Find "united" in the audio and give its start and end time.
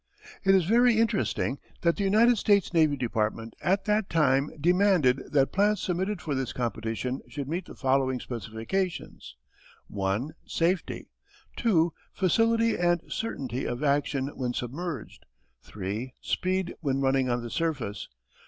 2.03-2.39